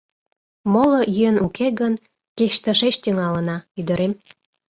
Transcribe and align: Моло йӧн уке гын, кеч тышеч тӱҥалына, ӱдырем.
Моло 0.71 1.01
йӧн 1.17 1.35
уке 1.45 1.67
гын, 1.79 1.93
кеч 2.37 2.53
тышеч 2.63 2.95
тӱҥалына, 3.03 3.57
ӱдырем. 3.79 4.13